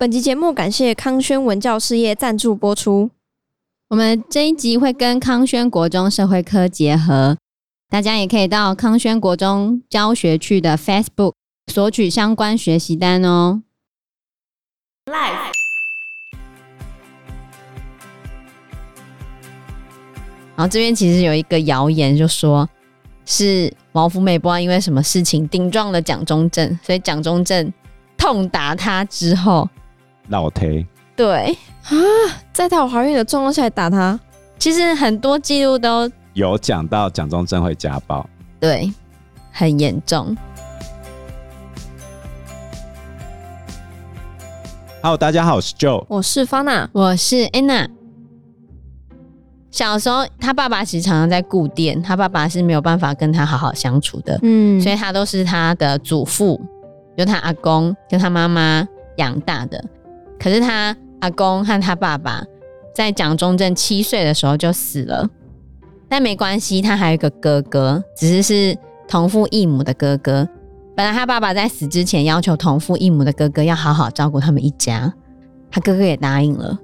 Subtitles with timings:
[0.00, 3.10] 本集节目感谢康轩文教事业赞助播出。
[3.88, 7.36] 我们这一集会跟康轩国中社会科结合，
[7.90, 11.34] 大家也可以到康轩国中教学区的 Facebook
[11.66, 13.62] 索取相关学习单哦。
[15.04, 15.52] Live。
[20.56, 22.66] 然后这边其实有一个谣言，就说
[23.26, 27.70] 是毛福美不知道因为什么事情顶撞了蒋中正，所以蒋中正
[28.16, 29.68] 痛打他之后。
[30.30, 31.56] 老推对。
[31.84, 31.94] 啊，
[32.52, 34.18] 在她有怀孕的状况下来打她，
[34.58, 38.28] 其实很多记录都有讲到蒋中正会家暴，
[38.60, 38.92] 对，
[39.50, 40.36] 很严重。
[45.02, 47.88] Hello，大家好，我是 Joe，我是 Fana，我是 Anna。
[49.70, 56.60] 小时候，他爸爸其实常常在顾店，他爸爸是没有办法跟他好好相处的，嗯，所以他都是他的祖父，
[57.16, 58.86] 就他阿公跟他妈妈
[59.16, 59.82] 养大的。
[60.40, 62.42] 可是他阿公和他爸爸
[62.94, 65.28] 在蒋中正七岁的时候就死了，
[66.08, 70.48] 但没关系，他还有一个哥哥，只是是同父异母的哥哥。
[70.96, 75.12] 本来他爸爸在死之前要求同父异母的哥哥要好好照顾他们一家，
[75.70, 76.78] 他哥哥也答应了。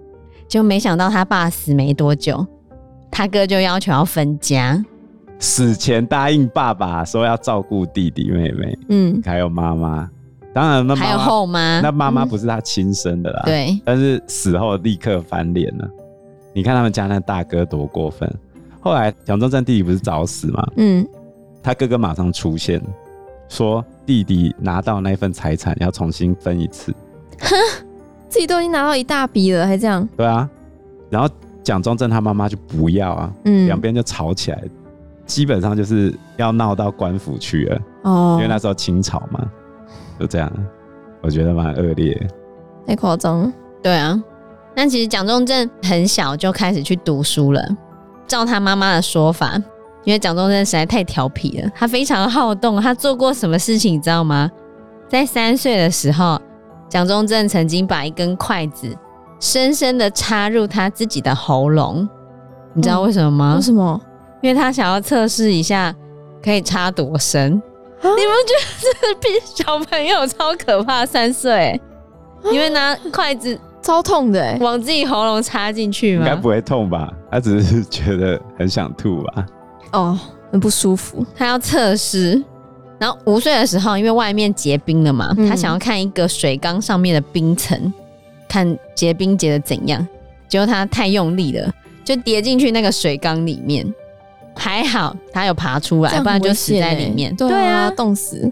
[0.47, 2.47] 就没想到他爸死没多久，
[3.11, 4.85] 他哥就要求要分家。
[5.39, 10.09] 死前答应爸爸说要照顾弟弟妹妹，嗯，还有妈妈。
[10.57, 13.43] 当然，那妈妈还有后妈，那妈妈不是他亲生的啦。
[13.45, 15.87] 嗯、对，但是死后立刻翻脸了。
[16.55, 18.27] 你看他们家那大哥多过分。
[18.81, 20.67] 后来蒋中正弟弟不是早死吗？
[20.79, 21.07] 嗯，
[21.63, 22.81] 他哥哥马上出现，
[23.51, 26.91] 说弟弟拿到那份财产要重新分一次。
[27.39, 27.55] 哼，
[28.31, 30.09] 自己都已经拿到一大笔了，还这样？
[30.17, 30.49] 对啊。
[31.11, 31.29] 然后
[31.63, 34.65] 蒋中正他妈妈就不要啊，嗯，两边就吵起来，
[35.27, 37.81] 基本上就是要闹到官府去了。
[38.05, 39.47] 哦，因为那时候清朝嘛。
[40.19, 40.51] 就这样，
[41.23, 42.29] 我觉得蛮恶劣，
[42.87, 43.53] 太夸张了。
[43.83, 44.21] 对啊，
[44.75, 47.63] 但其实蒋中正很小就开始去读书了。
[48.27, 49.55] 照他妈妈的说法，
[50.05, 52.81] 因为蒋中正实在太调皮了，他非常好动。
[52.81, 54.51] 他做过什么事情，你知道吗？
[55.09, 56.41] 在三岁的时候，
[56.89, 58.97] 蒋中正曾经把一根筷子
[59.39, 62.09] 深深的插入他自己的喉咙。
[62.73, 63.55] 你知道为什么吗？
[63.57, 64.01] 为什么？
[64.43, 65.95] 因为他想要测试一下
[66.43, 67.63] 可以插多深。
[68.15, 71.05] 你们觉得这比小朋友超可怕？
[71.05, 71.81] 三岁，
[72.53, 76.27] 因为拿筷子超痛的，往自己喉咙插进去吗？
[76.27, 77.13] 应该不会痛吧？
[77.31, 79.47] 他只是觉得很想吐吧？
[79.93, 80.19] 哦，
[80.51, 81.25] 很不舒服。
[81.37, 82.43] 他要测试，
[82.99, 87.93] 然后五岁的时候，因为外面结冰了嘛，他想要看一个水缸上面的冰层，
[88.49, 90.07] 看结冰结的怎样。
[90.49, 91.73] 结果他太用力了，
[92.05, 93.87] 就跌进去那个水缸里面。
[94.57, 97.35] 还好他有爬出来，不然就死在里面。
[97.37, 98.51] 对啊，冻死。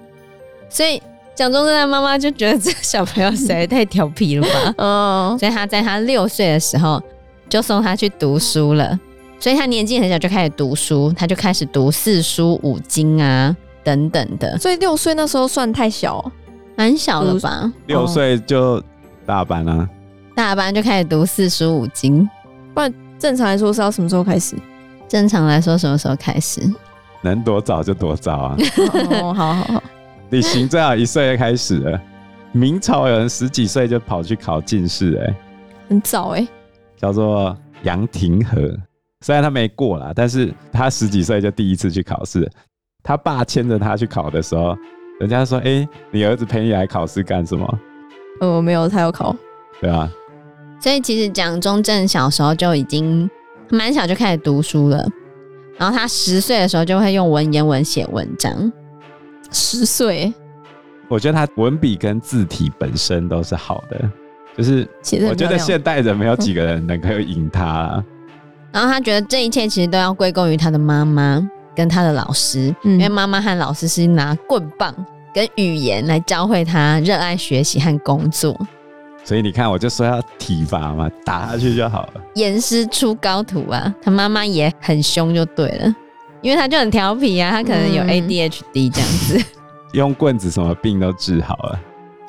[0.69, 1.03] 所以
[1.35, 4.75] 蒋中正的妈妈就觉得这小朋友实在太调皮了吧？
[4.79, 7.03] 嗯， 所以他在他六岁的时候
[7.49, 8.99] 就送他去读书了。
[9.41, 14.57] 所以他年纪很小就开始读书，他就开始读四书五经啊等等的。
[14.59, 16.33] 所以六岁那时候算太小，
[16.77, 17.71] 蛮小了吧？
[17.87, 18.83] 六岁就
[19.27, 19.89] 大班啊，
[20.35, 22.27] 大班就开始读四书五经。
[22.73, 24.57] 不然正常来说是要什么时候开始？
[25.09, 26.61] 正常来说，什么时候开始？
[27.23, 28.57] 能多早就多早啊！
[29.11, 29.83] 哦，好好好，
[30.29, 32.01] 你行最好一岁就开始了。
[32.53, 35.35] 明朝有人十几岁就跑去考进士，哎，
[35.89, 36.47] 很早哎。
[36.97, 38.61] 叫做杨廷和，
[39.23, 42.47] 虽然他没过啦，但是他十几岁就第一次去考试。
[43.03, 44.77] 他爸牵着他去考的时候，
[45.21, 47.79] 人家说：“哎、欸，你儿子陪你来考试干什么？”
[48.41, 49.35] 呃，没有，他要考。
[49.81, 50.11] 对啊。
[50.81, 53.31] 所以其实蒋中正小时候就已经。
[53.71, 55.07] 蛮小就开始读书了，
[55.79, 58.73] 然后他十岁的时候就会用文言文写文章。
[59.51, 60.33] 十岁，
[61.09, 64.11] 我觉得他文笔跟字体本身都是好的，
[64.57, 64.89] 就是
[65.29, 68.05] 我觉得现代人没有几个人能够赢他啊。
[68.73, 74.93] 然后他觉得这一切其实都要归功于他的妈妈跟他的老师，嗯，因为妈妈和老师是拿棍棒
[75.33, 78.59] 跟语言来教会他热爱学习和工作。
[79.25, 82.21] 所以你看，我就说要体罚嘛，打下去就好了。
[82.35, 85.95] 严师出高徒啊，他妈妈也很凶就对了，
[86.43, 89.39] 因为他就很调皮啊，他可能有 ADHD 这样子。
[89.39, 89.45] 嗯、
[89.95, 91.81] 用棍子什么病都治好了。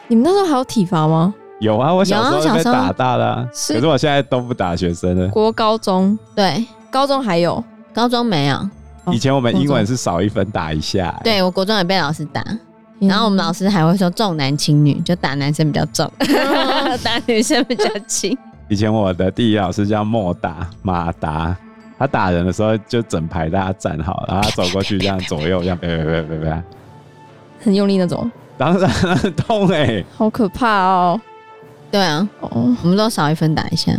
[0.07, 1.33] 你们那时候还有体罚吗？
[1.59, 5.27] 有啊，我小时候被打大的、啊，可是我现在都不打学生了。
[5.30, 7.63] 国高中对，高中还有，
[7.94, 8.69] 高中没有。
[9.12, 12.44] 以前我们英文是少一分打一下、欸，对我国中也被老师打。
[13.00, 16.09] 然后我们老师还会说重男轻女，就打男生比较重，
[17.03, 18.38] 打女生比较轻。
[18.68, 21.56] 以前我的地理老师叫莫达马达，
[22.00, 26.63] 他打人的时候就整排大家站好，然后他走过去这样左右这样，别别别别别，
[27.62, 28.30] 很用力那种。
[28.57, 31.19] 当然很痛哎、欸，好可怕哦。
[31.91, 33.91] 对啊，哦，我们都少一分打一下，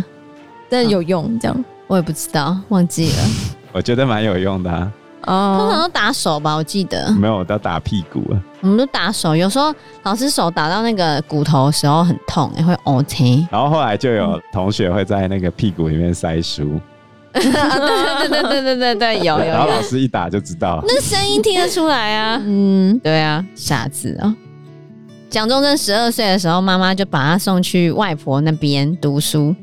[0.69, 3.19] 但有用这样，我也不知道，忘记了。
[3.72, 4.90] 我觉得蛮有用的啊。
[5.26, 7.11] 哦，通常都打手吧，我记得。
[7.12, 8.40] 没有，我都打屁股啊。
[8.62, 13.46] 我们都打手，有时候老师手打到那个骨头的时候很痛，也会 OK。
[13.50, 16.81] 然后后来就有同学会在那个屁股里面塞书。
[17.32, 19.44] 对对对对对对对，有有。
[19.44, 22.40] 然后老师一打就知道，那声音听得出来啊。
[22.43, 24.34] 嗯，对啊，傻子啊。
[25.28, 29.55] 蒋中正十二岁的时候，妈妈就把他送去外婆那边读书。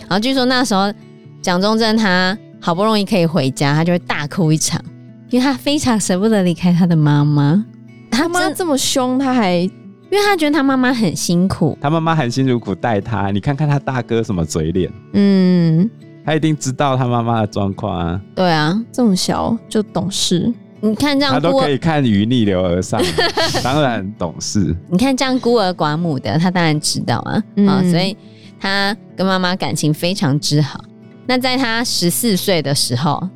[0.00, 0.92] 然后据说那时候
[1.40, 4.82] 蒋中正他好不容易可以回家，他就会大哭一场。
[5.30, 7.64] 因为他非常舍不得离开他的妈妈，
[8.10, 9.70] 他妈这么凶，他还因
[10.10, 13.30] 为他觉得他妈妈很辛苦，他妈妈含辛茹苦带他。
[13.30, 15.88] 你看看他大哥什么嘴脸，嗯，
[16.24, 18.20] 他一定知道他妈妈的状况啊。
[18.34, 23.00] 对啊，这么小就懂事，你看这样他都可以看鱼逆流而上，
[23.62, 24.76] 当然懂事。
[24.88, 28.16] 你看这样孤儿寡母的，他当然知道啊，嗯、哦，所以
[28.58, 30.84] 他跟妈妈感情非常之好。
[31.26, 33.28] 那在他十四岁的时候。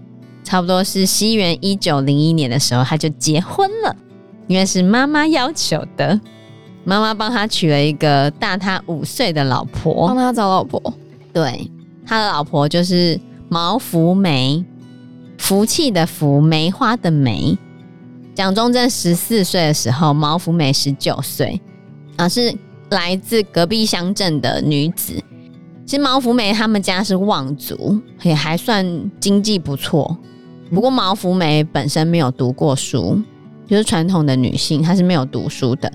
[0.45, 3.97] 差不多是西元一九零一年的时候，他就结婚了，
[4.47, 6.21] 因为是妈妈要求的。
[6.85, 10.81] 妈妈帮他娶了一个大他五岁的老婆，帮他找老婆。
[11.33, 11.71] 对，
[12.07, 13.19] 他的老婆就是
[13.49, 14.63] 毛福梅，
[15.39, 17.57] 福气的福，梅花的梅。
[18.35, 21.59] 蒋中正十四岁的时候，毛福梅十九岁，
[22.17, 22.55] 啊，是
[22.91, 25.15] 来自隔壁乡镇的女子。
[25.87, 30.15] 其实毛福梅他们家是望族，也还算经济不错。
[30.75, 33.23] 不过毛福梅本身没有读过书，
[33.65, 35.91] 就是传统的女性，她是没有读书的。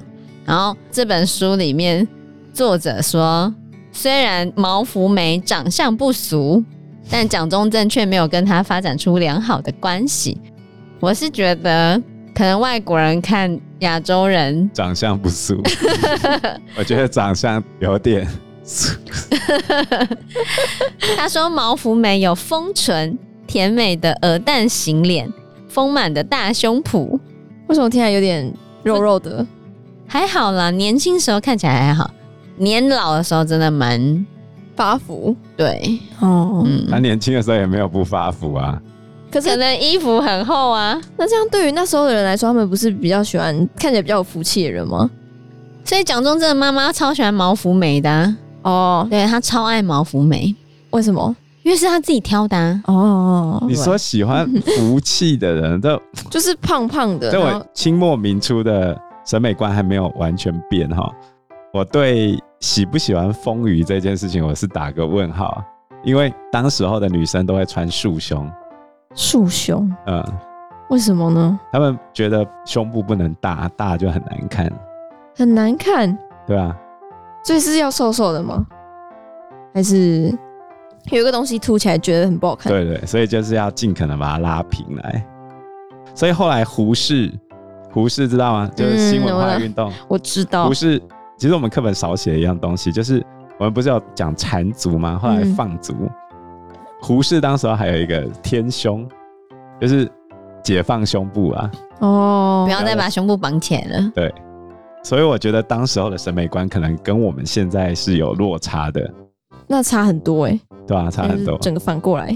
[0.46, 2.08] 然后这本书里面，
[2.54, 3.54] 作者说，
[3.92, 6.64] 虽然毛福梅长相不俗，
[7.10, 10.40] 但蒋中正却没有跟她发展出良好的关系。
[11.02, 12.02] 我是觉得，
[12.34, 15.62] 可能外国人看亚洲人长相不俗，
[16.78, 18.26] 我觉得长相有点
[18.64, 18.98] 俗。
[21.18, 23.20] 他说毛福梅有丰唇。
[23.50, 25.28] 甜美的鹅蛋型脸，
[25.68, 27.20] 丰满的大胸脯，
[27.66, 28.54] 为什么听起来有点
[28.84, 29.44] 肉肉的？
[30.06, 32.12] 还好啦，年轻时候看起来还好，
[32.58, 34.24] 年老的时候真的蛮
[34.76, 35.36] 发福。
[35.58, 38.80] 对，哦，嗯，他年轻的时候也没有不发福啊，
[39.32, 41.02] 可是可能衣服很厚啊。
[41.18, 45.10] 那这样对于那时候的人来说，他们不是比较喜欢看起来比较有福气的人吗？
[45.84, 48.38] 所以蒋中正的妈妈超喜欢毛福梅的啊。
[48.62, 50.56] 哦，对，她超爱毛福梅，
[50.92, 51.36] 为什么？
[51.70, 52.82] 因为是他自己挑的啊。
[52.88, 56.02] 哦，你说喜欢福气的人都
[56.32, 57.30] 就是胖胖的。
[57.30, 61.08] 对，我清末民初的审美观还没有完全变哈。
[61.72, 65.64] 我对喜不喜欢丰腴这件事情，我是打个问号。
[66.04, 68.50] 因为当时候的女生都会穿束胸，
[69.14, 70.24] 束胸，嗯，
[70.90, 71.60] 为什么呢？
[71.72, 74.68] 他们觉得胸部不能大，大就很难看，
[75.38, 76.18] 很难看。
[76.48, 76.76] 对啊，
[77.44, 78.66] 所以是要瘦瘦的吗？
[79.72, 80.36] 还是？
[81.12, 82.72] 有一个东西凸起来，觉得很不好看。
[82.72, 85.26] 对对，所以就是要尽可能把它拉平来。
[86.14, 87.32] 所以后来胡适，
[87.92, 88.72] 胡适知道吗？
[88.76, 90.16] 就是新文化运动、嗯我。
[90.16, 90.68] 我知道。
[90.68, 91.02] 胡适
[91.38, 93.26] 其实我们课本少写一样东西，就是
[93.58, 95.18] 我们不是有讲缠足吗？
[95.22, 95.94] 后来放足。
[96.00, 96.10] 嗯、
[97.02, 99.08] 胡适当时候还有一个天胸，
[99.80, 100.10] 就是
[100.64, 101.72] 解放胸部啊。
[102.00, 104.12] 哦，不要再把胸部绑起来了。
[104.14, 104.34] 对。
[105.02, 109.10] 所以我觉得当时候的审美观可能跟我们现在是有落差的。
[109.70, 110.60] 那差很多哎、欸。
[110.86, 111.58] 对啊，差很多。
[111.60, 112.36] 整个反过来，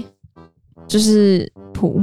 [0.86, 2.00] 就是普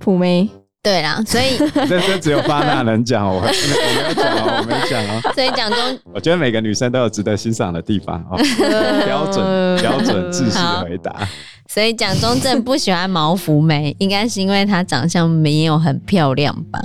[0.00, 0.48] 普妹。
[0.82, 1.56] 对啦，所以
[1.88, 5.32] 这这只有巴娜能讲，我 我没有讲，我没讲哦。
[5.34, 8.36] 所以讲中，我觉得每个女生都有值得欣赏的地方哦。
[9.06, 11.26] 标准标准自信的回答。
[11.68, 16.78] 所以蒋中正不喜欢毛福梅，应该是因为她长相没有很漂亮吧？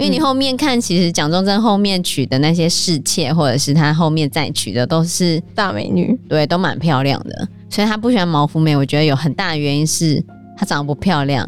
[0.00, 7.46] 因为你后面看，其实蒋中正后面娶的那些侍妾，或者是他后面再娶的，都是大美女，对，都蛮漂亮的。
[7.68, 10.24] 所以他不喜欢毛福梅，我觉得有很大的原因是
[10.56, 11.46] 她长得不漂亮。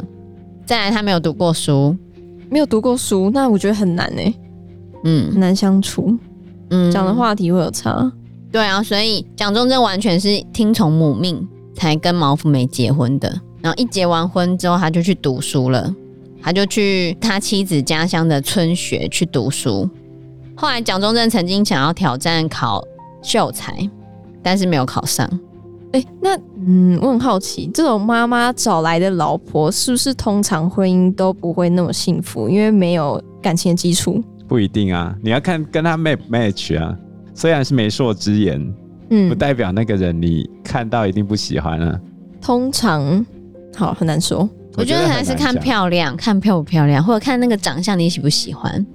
[0.67, 1.97] 再来，他没有读过书，
[2.47, 4.21] 没有读过书，那我觉得很难呢。
[5.03, 6.15] 嗯，很难相处，
[6.69, 8.11] 嗯，讲的话题会有差。
[8.51, 13.41] 对啊，所以蒋中正完全是听从母命才跟毛福梅结婚的。
[13.63, 15.91] 然后一结完婚之后，他就去读书了。
[16.43, 19.89] 他就去他妻子家乡的村学去读书。
[20.55, 22.83] 后来蒋中正曾经想要挑战考
[23.21, 23.89] 秀才，
[24.43, 25.27] 但是没有考上。
[25.93, 32.49] 哎、欸，那嗯，我很好奇，这种妈妈找来的老婆，是不是通常婚姻都不会那么幸福？
[32.49, 34.21] 因为没有感情的基础。
[34.47, 36.97] 不一定啊，你要看跟他 match match 啊。
[37.33, 38.73] 虽然是媒妁之言，
[39.09, 41.99] 嗯，不代表那个人你看到一定不喜欢啊。
[42.41, 43.25] 通常，
[43.75, 44.47] 好，很难说。
[44.75, 48.85] 我觉得还是看漂亮，看漂不漂亮，或者看那个长相你喜不喜欢。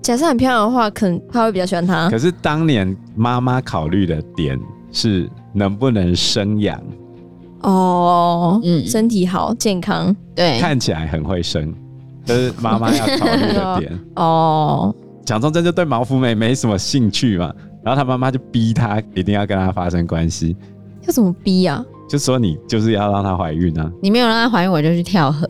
[0.00, 2.08] 假设很漂亮的话，可能他会比较喜欢他。
[2.10, 4.58] 可是当年妈妈考虑的点
[4.92, 6.80] 是能不能生养。
[7.62, 11.74] 哦，嗯，身体好，健康，对，看起来很会生，
[12.24, 13.98] 这是妈妈要考虑的点。
[14.16, 17.50] 哦，蒋中正就对毛福美没什么兴趣嘛，
[17.82, 20.54] 然后他妈妈就逼他一定要跟他发生关系。
[21.06, 21.82] 要怎么逼啊？
[22.08, 23.90] 就说你就是要让她怀孕啊！
[24.02, 25.48] 你没有让她怀孕，我就去跳河。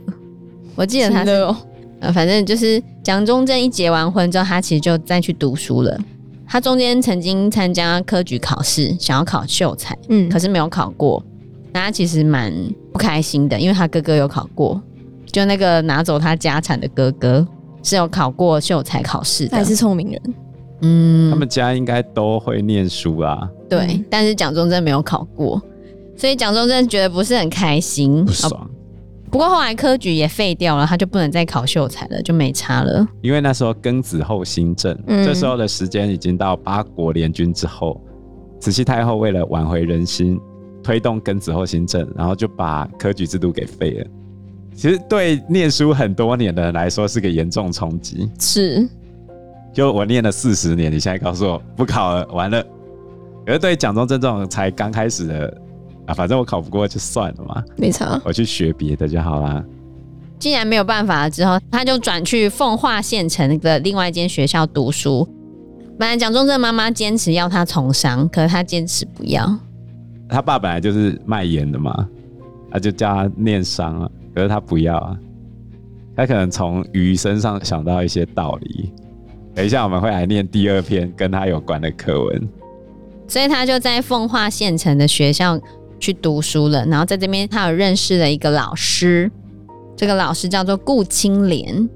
[0.77, 1.57] 我记得她是，哦、
[2.01, 5.99] 呃，反正就是蒋中正一结完婚之后，他其实就再去读书了。
[6.47, 11.23] 他中间曾经参加科举考试，想要考秀才，嗯，可是没有考过。
[11.73, 12.53] 那他其实蛮
[12.93, 14.81] 不开心的，因为他哥哥有考过，
[15.27, 17.47] 就那个拿走他家产的哥哥
[17.83, 20.23] 是有考过秀才考试的，他还是聪明人。
[20.83, 23.49] 嗯，他们家应该都会念书啊。
[23.69, 25.61] 对，嗯、但是蒋中正没有考过，
[26.17, 28.51] 所以蒋中正觉得不是很开心，不爽。
[28.53, 28.71] 哦、
[29.31, 33.07] 不过后来科举也废掉了，他就不能再考秀才了，就没差了。
[33.23, 38.01] 因为那时候庚子后新政，嗯、这时候的时间已经到八国联军之后，
[38.61, 40.41] 慈禧太后为了挽回人心。
[40.83, 44.07] 推动庚子后新政，然后就把科举制度给废了。
[44.75, 48.31] 其实对念书很多年的人来说是个严重冲击。
[48.39, 48.87] 是，
[49.73, 52.63] 就我念了四十年，你现在告诉我不考了，完了。
[53.47, 55.57] 可是对蒋中正这种才刚开始的
[56.07, 59.65] 啊，反正我考不过就算了嘛，没错，我去学别的就好啦。
[60.39, 65.27] 既然没有办法了之后，他就转去奉化县城的另外一间学校读书。
[65.99, 69.59] 本来蒋中正妈妈坚持要他从商，可是他坚持不要。
[70.29, 72.07] 他爸本来就是卖盐的嘛，
[72.71, 75.17] 他就叫他念商啊，可是他不要啊，
[76.17, 78.93] 他可能从鱼身上想到一些道理。
[79.55, 82.49] 等一下我们会来念第二篇跟他有关的课文，
[83.29, 85.57] 所以他就在奉化县城的学校
[86.05, 86.85] 去读书了。
[86.87, 89.31] 然后在这边他有认识了一个老师，
[89.97, 91.89] 这个老师叫做顾清莲。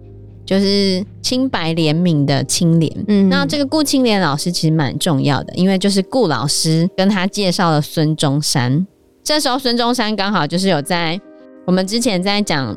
[0.48, 8.86] 就是清白廉明的清廉，嗯，那这个顾清莲老师其实蛮重要的，因为就是顾老师跟他介绍了孙中山。
[9.22, 11.20] 这时候孙中山刚好就是有在
[11.66, 12.74] 我们之前在讲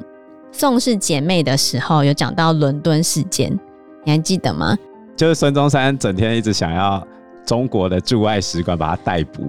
[0.52, 3.58] 宋氏姐妹的时候，有讲到伦敦事件，
[4.04, 4.78] 你还记得吗？
[5.16, 7.02] 就是孙中山整天一直想要
[7.46, 9.44] 中国的驻外使馆把他逮捕，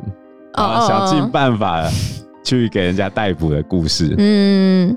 [0.57, 1.89] 然后想尽办法
[2.45, 4.97] 去给人家逮捕的故事，嗯。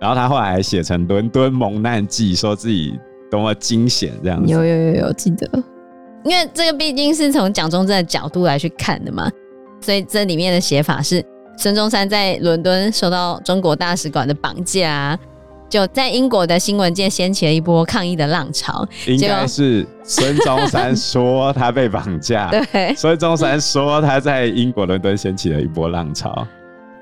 [0.00, 2.98] 然后他后来还写成《伦敦蒙难记》，说自己
[3.30, 4.52] 多么惊险这样子。
[4.52, 5.48] 有有有有，记得。
[6.24, 9.30] 因为这个毕竟是从蒋中正的角度来去看的嘛，
[9.80, 11.24] 所以这里面的写法是
[11.56, 15.18] 孙中山在伦敦受到中国大使馆的绑架，
[15.74, 18.86] 就在英国的新闻界掀起了一波抗议的浪潮。
[19.08, 26.46] 应该是孙中山说他被绑架， 对，孙中山说他在英国伦敦掀起了一波浪潮。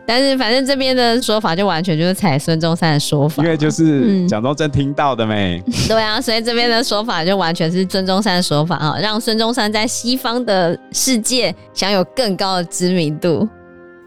[0.07, 5.73] 但是反正这边的说法就完全就是采孙中山的说法，因为就是蒋中正听到的没、嗯？
[5.87, 13.47] 对啊，所以这边的说法就完全是孙中山的说法啊，让孙中山在西方的世界享有更高的知名度。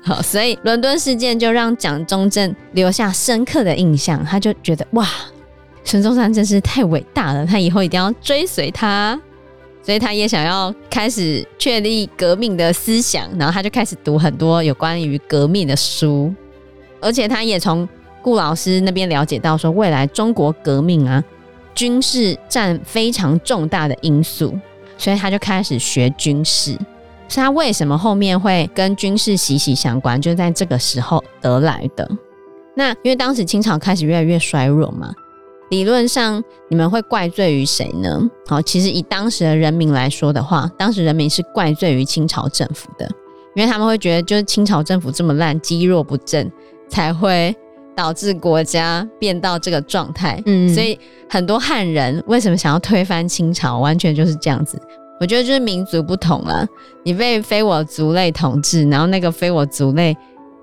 [0.06, 5.08] 好，所以伦敦事件就让蒋中正留下深刻的印象，他就觉得哇，
[5.84, 9.20] 孙中山真是太伟大了，他以后一定要追随他。
[9.82, 16.34] 所以他也想要开始确立革命的思想，然后他就开始读很多有关于革命的书，
[17.00, 17.88] 而且他也从
[18.22, 21.24] 顾老师那边了解到说，未来中国革命啊，
[21.76, 24.56] 军事占非常重大的因素，
[24.98, 26.76] 所以他就开始学军事。
[27.28, 32.10] 所以他为什么后面会跟军事息息相关，就在这个时候得来的。
[32.76, 35.14] 那因为当时清朝开始越来越衰弱嘛。
[35.72, 38.22] 理论上，你们会怪罪于谁呢？
[38.46, 43.10] 好，其实以当时的人民来说的话，当时人民是怪罪于清朝政府的，
[43.56, 46.50] 因为他们会觉得，就是清朝政府这么烂，积弱不振，
[46.88, 47.54] 才会
[47.96, 50.40] 导致国家变到这个状态。
[50.46, 54.80] 嗯，所以很多汉人为什么想要推翻清朝，完全就是这样子。
[55.20, 56.68] 我觉得就是民族不同了，
[57.04, 60.16] 你被非我族类统治，然后那个非我族类。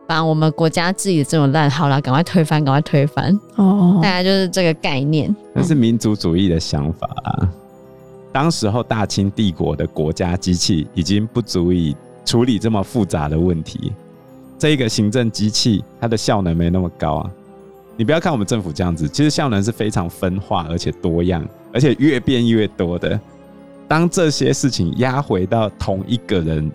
[0.04, 3.38] 把我们国家治理的这么烂，好了，赶快推翻，赶快推翻！
[3.54, 5.34] 哦，大概就是这个概念。
[5.54, 7.48] 那是民族主义的想法啊。
[8.30, 13.92] 当时候大清帝国的国家机器已经不足以处理这么复杂的问题，
[14.58, 17.30] 这一个行政机器它的效能没那么高啊。
[17.96, 21.42] 你不要看我们政府这样子，其实效能是非常分化而且多样，
[21.72, 23.18] 而且越变越多的。
[23.88, 26.70] 当这些事情压回到同一个人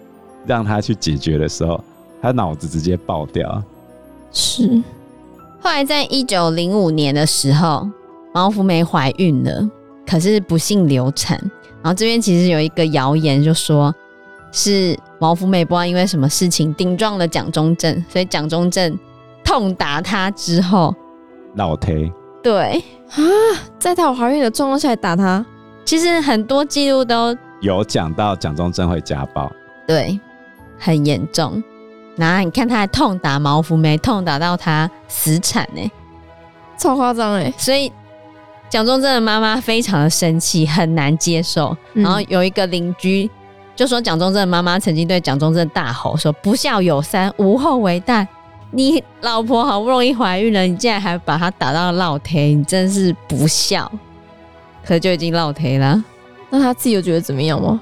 [0.46, 1.84] 让他去解决的时候。
[2.20, 3.64] 他脑子直接爆掉。
[4.32, 4.82] 是，
[5.62, 7.88] 后来在一九零五年的时候，
[8.34, 9.70] 毛福梅怀孕了，
[10.04, 11.40] 可是不幸流产。
[11.84, 13.94] 然后这边其实有一个谣言，就说
[14.52, 18.98] 是毛福梅不知道因为什么事情顶撞了蒋中正，所以蒋中正
[19.46, 20.94] 痛打她之后，
[21.54, 22.12] 老忒。
[22.42, 23.22] 对啊，
[23.78, 25.46] 在她怀孕的状况下打她。
[25.88, 29.50] 其实很多记录都有讲到蒋中正会家暴，
[29.88, 30.20] 对，
[30.78, 31.64] 很严重。
[32.18, 35.90] 然后你看他还痛打毛福梅，痛打到他死产呢，
[36.78, 37.54] 超夸张哎！
[37.58, 37.90] 所以
[38.70, 41.74] 蒋中正的妈妈非常的生气，很难接受。
[41.94, 43.32] 嗯、然后有一个邻居
[43.74, 48.28] 就说，蒋中正的妈妈曾经对蒋中正大吼说：“不孝有三，无后为大。
[48.72, 53.90] 你老婆好不容易怀孕了，你竟然还把她打到落胎，你真是不孝。”
[54.88, 56.04] 可就已经落台了。
[56.50, 57.82] 那他自己又觉得怎么样吗？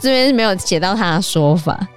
[0.00, 1.88] 这边是没有写到他的说法。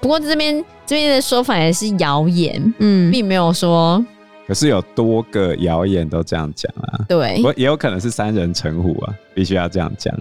[0.00, 0.64] 不过这边。
[0.88, 4.02] 这边的说法也是谣言，嗯，并没有说。
[4.46, 7.04] 可是有多个谣言都这样讲啊。
[7.06, 10.18] 对，我也有可能是三人成虎啊，必须要这样讲。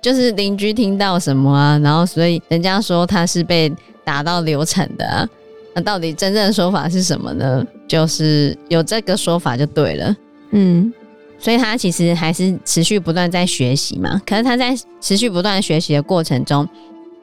[0.00, 3.68] 就是邻居听到什么啊，然后所以人家说他是被
[4.04, 5.28] 打到流产的啊。
[5.74, 7.66] 那到底真正的说法是什么呢？
[7.88, 10.16] 就是有这个说法就对了。
[10.52, 10.94] 嗯，
[11.44, 14.18] 所以他其实还是持续不断在学习嘛。
[14.26, 16.66] 可是他在持续不断学习的过程中。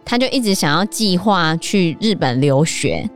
[0.04, 3.08] 他就一直想要计划去日本留学，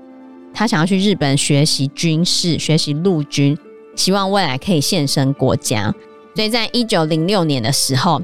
[0.53, 3.57] 他想要去日本学习军事，学习陆军，
[3.95, 5.93] 希望未来可以献身国家。
[6.35, 8.21] 所以在一九零六年的时候，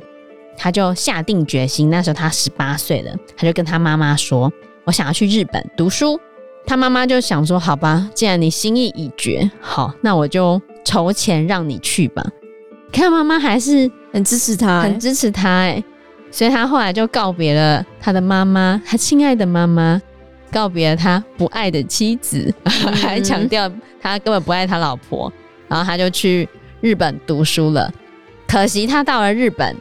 [0.55, 1.89] 他就下定决心。
[1.89, 4.53] 那时候他十八岁了，他就跟他妈妈说
[4.85, 6.19] ：“我想要去日本读书。”
[6.67, 12.23] 他妈妈就想说：“好吧，既然你心意已决，好，那我就筹钱让你去吧。”
[12.91, 15.83] 看妈妈还是很支持他，很支持他，哎。
[16.29, 20.01] 所以他后来就告别了他的妈妈，他亲爱的妈妈，
[20.49, 23.69] 告别了他不爱的妻子，嗯、 还强调
[24.01, 25.31] 他根本不爱他老婆。
[25.67, 26.47] 然后他就去
[26.79, 27.91] 日本读书了。
[28.47, 29.75] 可惜他到了日本，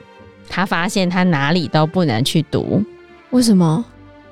[0.49, 2.83] 他发现他哪里都不能去读。
[3.31, 3.85] 为什么？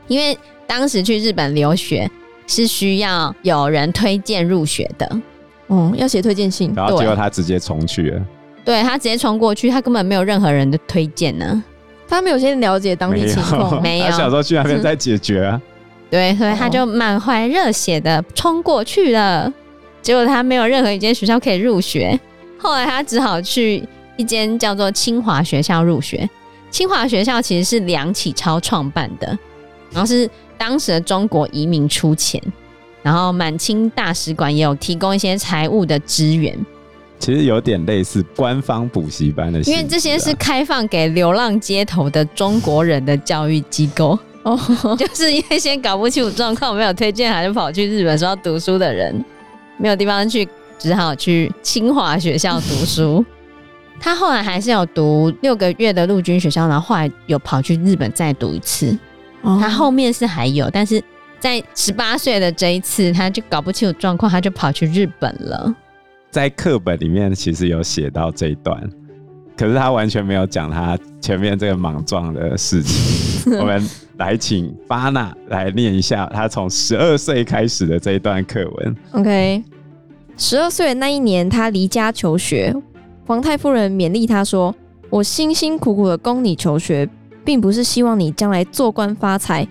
[0.09, 2.11] 因为当时去日本留学
[2.47, 5.21] 是需要有人推荐入学的，
[5.69, 6.73] 嗯，要写推荐信。
[6.75, 8.23] 然后结果他直接重去了。
[8.69, 11.65] 对，他直接冲过去，他根本没有任何人的推荐呢。
[12.07, 14.05] 他没有先了解当地情况，没有。
[14.11, 15.59] 他小时候去那边再解决啊。
[16.11, 19.51] 对，所以他就满怀热血的冲过去了。
[20.03, 22.21] 结果他没有任何一间学校可以入学，
[22.59, 23.83] 后来他只好去
[24.19, 26.29] 一间叫做清华学校入学。
[26.71, 29.27] 清华学校其实是梁启超创办的，
[29.91, 30.29] 然后是
[30.59, 32.39] 当时的中国移民出钱，
[33.03, 36.55] 然后满清大使馆也有提供一些财务的支援。
[37.19, 44.59] 其实有点类似官方补习班的，啊，因为这些是开放给流浪街头的中国人的教育机构哦，
[44.97, 49.25] 就是因为先搞不清楚状况，没有推荐，还是跑去日本说要读书的人，
[49.77, 53.25] 没有地方去，只好去清华学校读书。
[54.01, 58.97] 他后来还是有读六个月的陆军学校，然后后来有跑去日本再读一次。
[59.43, 61.03] 哦，他后面是还有，但是
[61.41, 65.75] 在十八岁的这一次，他就搞不清楚状况，他就跑去日本了。
[66.31, 68.81] 在课本里面其实有写到这一段，
[69.57, 73.53] 可是他完全没有讲他前面这个莽撞的事情。
[73.59, 73.83] 我们
[74.19, 78.97] 来请巴纳来念一下他从十二岁开始的这一段课文。
[79.13, 79.65] OK，
[80.37, 82.75] 十二岁的那一年，他离家求学。
[83.27, 84.75] 皇太夫人勉励他说
[85.09, 87.09] ：“我辛辛苦苦的供你求学，
[87.45, 89.67] 并不是希望你将来做官发财，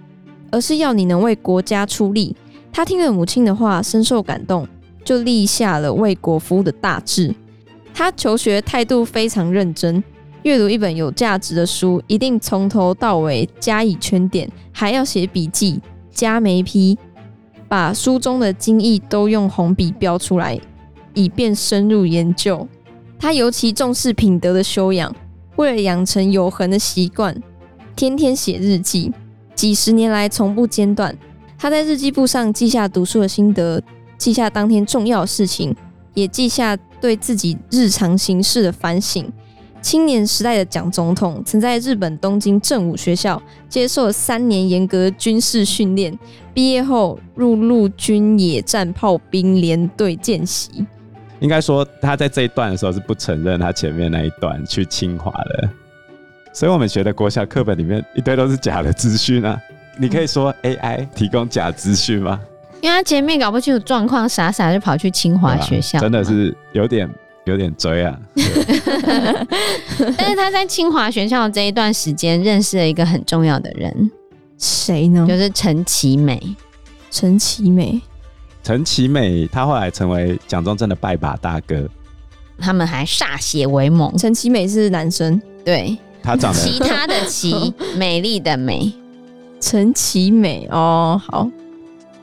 [0.52, 2.36] 而是要你能为国家出力。”
[2.74, 4.68] 他听了母亲的话，深受感动。
[5.08, 7.34] 就立下了为国服务的大志。
[7.94, 10.04] 他求学态度非常认真，
[10.44, 15.80] 阅读一本有价值的书，一定从头到尾加以圈点，还要写笔记、
[16.12, 16.98] 加眉批，
[17.70, 20.60] 把书中的精义都用红笔标出来，
[21.14, 22.68] 以便深入研究。
[23.18, 25.16] 他尤其重视品德的修养，
[25.56, 27.42] 为了养成有恒的习惯，
[27.96, 29.14] 天天写日记，
[29.56, 31.18] 几十年来从不间断。
[31.58, 33.82] 他在日记簿上记下读书的心得。
[34.18, 35.76] 记下当天重要的事情，
[36.14, 39.32] 也记下对自己日常行事的反省。
[39.80, 46.18] 青年时代的蒋总统曾在日本东京正武学校接受三年严格军事训练，
[46.54, 50.86] 毕业后入陆军野战炮兵连队见习。
[51.40, 55.70] 应该说，他在这一段的时候是不承认他前面那一段去清华的，
[56.52, 59.58] 所以我们学的国小课本里面一堆都是假的资讯啊！
[60.00, 62.42] 你可以说 AI 提供假资讯吗？
[62.82, 67.10] 因为他前面搞不清楚状况，傻傻就跑去清华学校，真的是有点
[67.46, 68.18] 有点追啊。
[70.18, 74.12] 但是他在清华学校这一段时间认识了一个很重要的人，
[74.58, 75.26] 谁呢？
[75.28, 76.56] 就是陈其美。
[77.10, 78.00] 陈其美，
[78.62, 81.90] 陈其美，他后来成为蒋中正的拜把大哥，
[82.60, 84.16] 他们还歃血为盟。
[84.18, 88.94] 陈其美是男生，对，他长得其他的其 美丽的美，
[89.60, 91.50] 陈其美哦，好。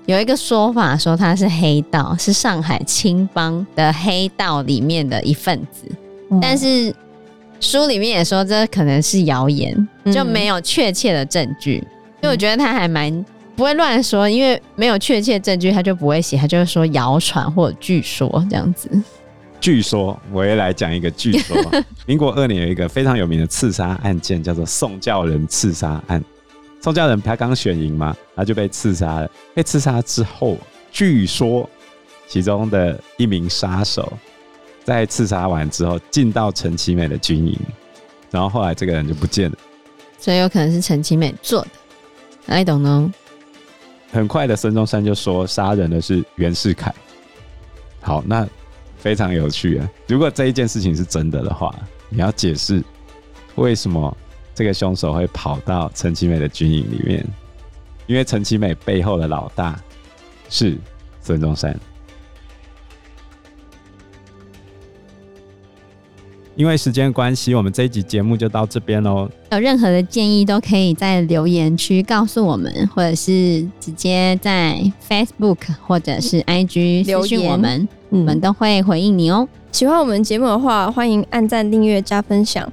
[0.07, 5.87] 有一个说法说他是黑道，是上海青帮的黑道里面的一份子，
[6.31, 6.95] 嗯、但是
[7.59, 11.83] 书里面也说这可能是谣言，就没有确切的证据。
[12.21, 13.25] 所以我觉得他还蛮
[13.57, 18.91] 不会乱说，因为没有确切证据，他就不会写，他就会说谣传或者据说这样子。
[19.59, 21.57] 据说，我也来讲一个据说。
[22.05, 26.23] 民国二年有一个非常有名的刺杀案件，叫做宋教仁刺杀案。
[26.85, 29.31] 宋教仁他刚选赢嘛，他就被刺杀了。
[29.55, 30.59] 被刺杀之后，
[30.93, 31.67] 据说
[32.27, 34.13] 其中的一名杀手
[34.85, 37.59] 在刺杀完之后进到陈其美的军营，
[38.31, 39.57] 然后后来这个人就不见了。
[40.19, 41.69] 所以有可能是陈其美做的
[42.49, 43.11] ，I don't know。
[44.13, 46.95] 很快的，孙中山就说杀人的是袁世凯。
[48.03, 48.47] 好，那。
[48.99, 49.91] 非常有趣啊！
[50.09, 51.75] 如果这一件事情是真的的话，
[52.09, 52.83] 你要解释
[53.55, 54.17] 为什么
[54.55, 57.27] 这个凶手会跑到陈其美的军营里面？
[58.07, 59.79] 因为陈其美背后的老大
[60.49, 60.77] 是
[61.21, 61.79] 孙中山。
[66.57, 69.29] 因为时间关系，我们这一集节目就到这边喽。
[69.51, 79.49] 有任何的建议都可以在留言区告诉我们，或者是直接在 Facebook 或者是 IG 私讯我们，我们都会回应你哦。
[79.73, 82.73] 喜欢我们节目的话，欢迎按赞、订阅、加分享。